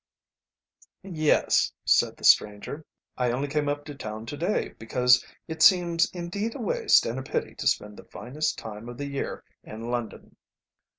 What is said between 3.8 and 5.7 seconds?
to town to day, because it